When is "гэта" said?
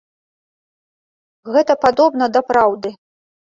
1.57-1.73